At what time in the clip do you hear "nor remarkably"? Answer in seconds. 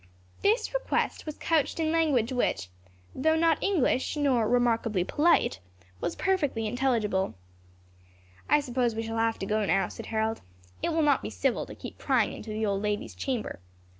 4.17-5.03